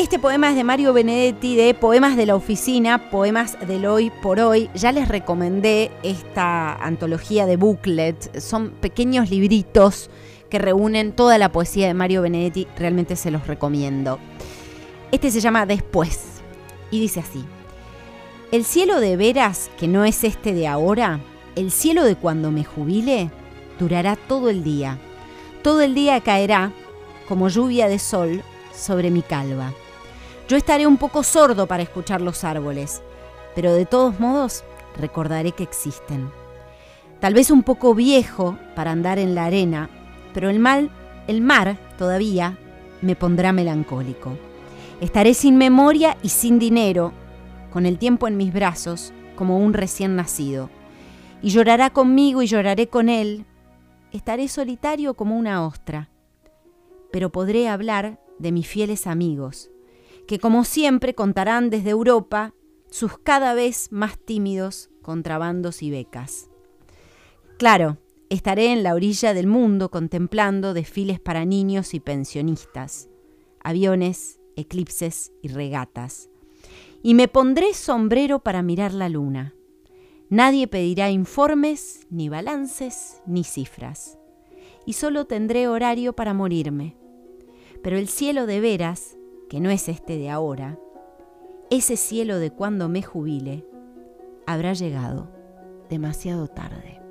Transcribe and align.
Este 0.00 0.18
poema 0.18 0.48
es 0.48 0.56
de 0.56 0.64
Mario 0.64 0.94
Benedetti 0.94 1.56
de 1.56 1.74
Poemas 1.74 2.16
de 2.16 2.24
la 2.24 2.34
Oficina, 2.34 3.10
Poemas 3.10 3.58
del 3.68 3.84
Hoy 3.84 4.10
por 4.22 4.40
Hoy. 4.40 4.70
Ya 4.74 4.92
les 4.92 5.08
recomendé 5.08 5.90
esta 6.02 6.74
antología 6.74 7.44
de 7.44 7.58
booklet. 7.58 8.40
Son 8.40 8.70
pequeños 8.70 9.28
libritos 9.28 10.08
que 10.48 10.58
reúnen 10.58 11.12
toda 11.12 11.36
la 11.36 11.52
poesía 11.52 11.86
de 11.86 11.92
Mario 11.92 12.22
Benedetti. 12.22 12.66
Realmente 12.78 13.14
se 13.14 13.30
los 13.30 13.46
recomiendo. 13.46 14.18
Este 15.12 15.30
se 15.30 15.40
llama 15.40 15.66
Después 15.66 16.40
y 16.90 16.98
dice 16.98 17.20
así. 17.20 17.44
El 18.52 18.64
cielo 18.64 19.00
de 19.00 19.18
veras, 19.18 19.70
que 19.78 19.86
no 19.86 20.06
es 20.06 20.24
este 20.24 20.54
de 20.54 20.66
ahora, 20.66 21.20
el 21.56 21.70
cielo 21.70 22.04
de 22.04 22.16
cuando 22.16 22.50
me 22.50 22.64
jubile, 22.64 23.30
durará 23.78 24.16
todo 24.16 24.48
el 24.48 24.64
día. 24.64 24.96
Todo 25.62 25.82
el 25.82 25.94
día 25.94 26.22
caerá, 26.22 26.72
como 27.28 27.50
lluvia 27.50 27.86
de 27.86 27.98
sol, 27.98 28.42
sobre 28.74 29.10
mi 29.10 29.20
calva. 29.20 29.74
Yo 30.50 30.56
estaré 30.56 30.84
un 30.88 30.96
poco 30.96 31.22
sordo 31.22 31.68
para 31.68 31.84
escuchar 31.84 32.20
los 32.20 32.42
árboles, 32.42 33.02
pero 33.54 33.72
de 33.72 33.86
todos 33.86 34.18
modos 34.18 34.64
recordaré 34.98 35.52
que 35.52 35.62
existen. 35.62 36.28
Tal 37.20 37.34
vez 37.34 37.52
un 37.52 37.62
poco 37.62 37.94
viejo 37.94 38.58
para 38.74 38.90
andar 38.90 39.20
en 39.20 39.36
la 39.36 39.44
arena, 39.44 39.88
pero 40.34 40.50
el 40.50 40.58
mal, 40.58 40.90
el 41.28 41.40
mar 41.40 41.78
todavía 41.96 42.58
me 43.00 43.14
pondrá 43.14 43.52
melancólico. 43.52 44.36
Estaré 45.00 45.34
sin 45.34 45.56
memoria 45.56 46.16
y 46.20 46.30
sin 46.30 46.58
dinero, 46.58 47.12
con 47.72 47.86
el 47.86 47.96
tiempo 47.96 48.26
en 48.26 48.36
mis 48.36 48.52
brazos, 48.52 49.12
como 49.36 49.60
un 49.60 49.72
recién 49.72 50.16
nacido. 50.16 50.68
Y 51.42 51.50
llorará 51.50 51.90
conmigo 51.90 52.42
y 52.42 52.48
lloraré 52.48 52.88
con 52.88 53.08
él. 53.08 53.44
Estaré 54.10 54.48
solitario 54.48 55.14
como 55.14 55.38
una 55.38 55.64
ostra, 55.64 56.10
pero 57.12 57.30
podré 57.30 57.68
hablar 57.68 58.18
de 58.40 58.50
mis 58.50 58.66
fieles 58.66 59.06
amigos, 59.06 59.70
que 60.30 60.38
como 60.38 60.62
siempre 60.62 61.12
contarán 61.12 61.70
desde 61.70 61.90
Europa 61.90 62.54
sus 62.88 63.18
cada 63.18 63.52
vez 63.52 63.90
más 63.90 64.16
tímidos 64.16 64.88
contrabandos 65.02 65.82
y 65.82 65.90
becas. 65.90 66.48
Claro, 67.58 67.98
estaré 68.28 68.72
en 68.72 68.84
la 68.84 68.94
orilla 68.94 69.34
del 69.34 69.48
mundo 69.48 69.90
contemplando 69.90 70.72
desfiles 70.72 71.18
para 71.18 71.44
niños 71.44 71.94
y 71.94 71.98
pensionistas, 71.98 73.08
aviones, 73.64 74.38
eclipses 74.54 75.32
y 75.42 75.48
regatas. 75.48 76.30
Y 77.02 77.14
me 77.14 77.26
pondré 77.26 77.74
sombrero 77.74 78.38
para 78.38 78.62
mirar 78.62 78.94
la 78.94 79.08
luna. 79.08 79.56
Nadie 80.28 80.68
pedirá 80.68 81.10
informes, 81.10 82.06
ni 82.08 82.28
balances, 82.28 83.20
ni 83.26 83.42
cifras. 83.42 84.16
Y 84.86 84.92
solo 84.92 85.24
tendré 85.24 85.66
horario 85.66 86.12
para 86.12 86.34
morirme. 86.34 86.94
Pero 87.82 87.98
el 87.98 88.06
cielo 88.06 88.46
de 88.46 88.60
veras 88.60 89.16
que 89.50 89.60
no 89.60 89.68
es 89.68 89.88
este 89.88 90.16
de 90.16 90.30
ahora, 90.30 90.78
ese 91.70 91.96
cielo 91.96 92.38
de 92.38 92.52
cuando 92.52 92.88
me 92.88 93.02
jubile, 93.02 93.66
habrá 94.46 94.74
llegado 94.74 95.28
demasiado 95.90 96.46
tarde. 96.46 97.02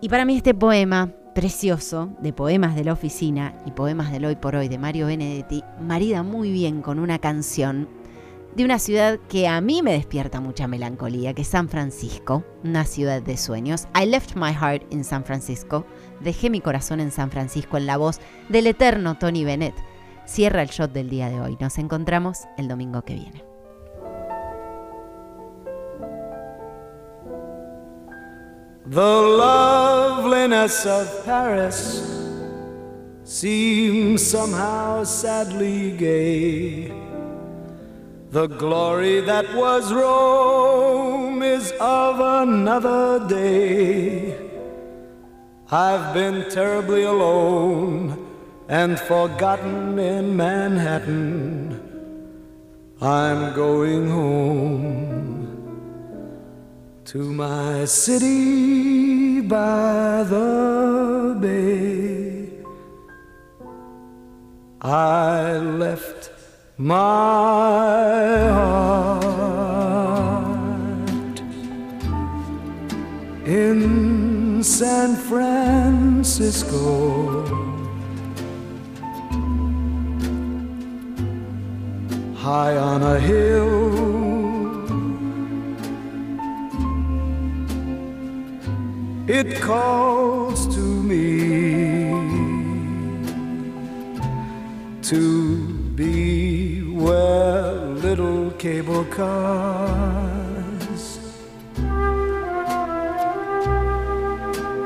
Y 0.00 0.08
para 0.08 0.24
mí 0.24 0.36
este 0.36 0.52
poema 0.52 1.12
precioso 1.32 2.10
de 2.20 2.32
Poemas 2.32 2.74
de 2.74 2.84
la 2.84 2.92
Oficina 2.92 3.54
y 3.66 3.70
Poemas 3.70 4.10
del 4.10 4.24
Hoy 4.24 4.34
por 4.34 4.56
Hoy 4.56 4.66
de 4.66 4.78
Mario 4.78 5.06
Benedetti 5.06 5.62
marida 5.80 6.24
muy 6.24 6.50
bien 6.50 6.82
con 6.82 6.98
una 6.98 7.20
canción 7.20 7.88
de 8.56 8.64
una 8.64 8.80
ciudad 8.80 9.20
que 9.28 9.46
a 9.46 9.60
mí 9.60 9.80
me 9.80 9.92
despierta 9.92 10.40
mucha 10.40 10.66
melancolía, 10.66 11.34
que 11.34 11.42
es 11.42 11.48
San 11.48 11.68
Francisco, 11.68 12.44
una 12.64 12.84
ciudad 12.84 13.22
de 13.22 13.36
sueños. 13.36 13.86
I 13.94 14.06
left 14.06 14.34
my 14.34 14.52
heart 14.52 14.82
in 14.92 15.04
San 15.04 15.24
Francisco, 15.24 15.86
dejé 16.18 16.50
mi 16.50 16.60
corazón 16.60 16.98
en 16.98 17.12
San 17.12 17.30
Francisco 17.30 17.76
en 17.76 17.86
la 17.86 17.96
voz 17.96 18.18
del 18.48 18.66
eterno 18.66 19.16
Tony 19.16 19.44
Bennett 19.44 19.89
cierra 20.30 20.62
el 20.62 20.68
shot 20.68 20.92
del 20.92 21.10
día 21.10 21.28
de 21.28 21.40
hoy. 21.40 21.56
Nos 21.60 21.76
encontramos 21.78 22.38
el 22.56 22.68
domingo 22.68 23.02
que 23.02 23.14
viene. 23.14 23.44
The 28.88 29.00
loveliness 29.00 30.86
of 30.86 31.24
Paris 31.24 32.02
seems 33.24 34.24
somehow 34.24 35.04
sadly 35.04 35.92
gay. 35.96 36.92
The 38.30 38.46
glory 38.46 39.20
that 39.22 39.52
was 39.54 39.92
Rome 39.92 41.42
is 41.42 41.72
of 41.80 42.20
another 42.20 43.26
day. 43.28 44.36
I've 45.70 46.14
been 46.14 46.48
terribly 46.48 47.02
alone 47.02 48.29
and 48.70 48.98
forgotten 49.00 49.98
in 49.98 50.36
Manhattan. 50.36 51.76
I'm 53.00 53.52
going 53.52 54.08
home 54.08 55.50
to 57.06 57.18
my 57.32 57.84
city 57.84 59.40
by 59.40 60.22
the 60.22 61.36
bay. 61.40 62.48
I 64.80 65.56
left 65.56 66.30
my 66.78 66.92
heart 68.54 69.80
in 73.44 74.62
San 74.62 75.16
Francisco. 75.16 76.20
High 82.40 82.74
on 82.74 83.02
a 83.02 83.20
hill. 83.20 84.00
It 89.28 89.60
calls 89.60 90.66
to 90.74 90.80
me 90.80 91.28
to 95.02 95.68
be 95.94 96.80
where 96.82 97.74
little 98.06 98.50
cable 98.52 99.04
cars 99.04 100.00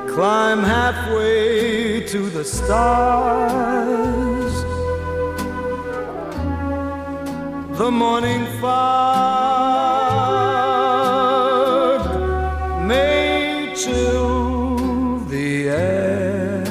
climb 0.09 0.65
halfway 0.65 2.04
to 2.09 2.31
the 2.31 2.44
stars. 2.44 4.13
The 7.84 7.91
morning 7.91 8.47
fog 8.62 8.71
may 12.87 13.75
chill 13.77 15.19
the 15.27 15.69
air. 15.69 16.65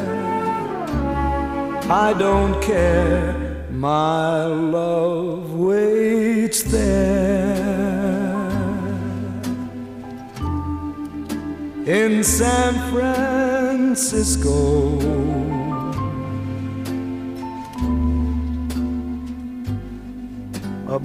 I 1.88 2.14
don't 2.18 2.60
care, 2.64 3.68
my 3.70 4.46
love 4.46 5.54
waits 5.54 6.64
there 6.64 7.62
in 11.86 12.24
San 12.24 12.74
Francisco. 12.92 14.54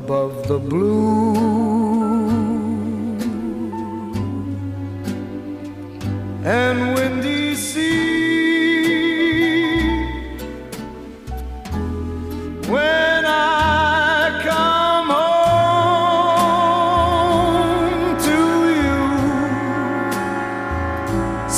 Above 0.03 0.49
the 0.49 0.59
blue. 0.59 1.37
And 6.45 6.95
windy 6.95 7.55
sea. 7.55 7.87
When 12.75 13.25
I 13.27 14.41
come 14.51 15.09
home 16.31 18.17
to 18.29 18.39
you, 18.81 19.01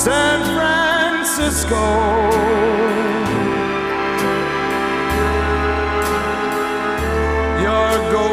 San 0.04 0.38
Francisco. 0.54 1.84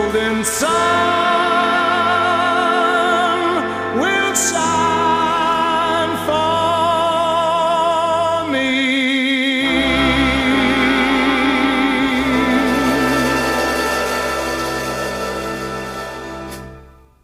golden 0.08 0.44
sun. 0.46 1.07